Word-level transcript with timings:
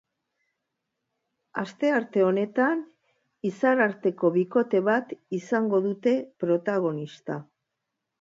Astearte 1.63 2.23
honetan, 2.27 2.81
izarrarteko 3.49 4.31
bikote 4.39 4.81
bat 4.87 5.13
izango 5.41 5.83
dute 5.85 6.15
protagonista. 6.45 7.37